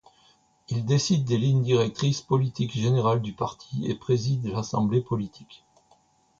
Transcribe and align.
Il 0.69 0.83
décide 0.83 1.25
des 1.25 1.37
lignes 1.37 1.61
directrices 1.61 2.23
politiques 2.23 2.75
générales 2.75 3.21
du 3.21 3.33
parti 3.33 3.85
et 3.85 3.93
préside 3.93 4.47
l’Assemblée 4.47 5.01
politique. 5.01 5.63